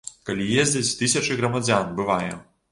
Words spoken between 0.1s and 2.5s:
Калі ездзяць тысячы грамадзян, бывае.